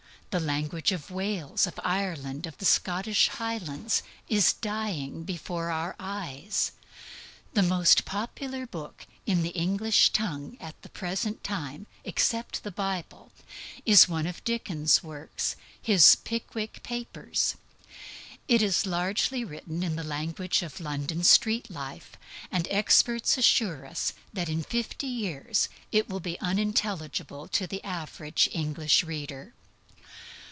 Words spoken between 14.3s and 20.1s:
Dickens' works, his Pickwick Papers. It is largely written in the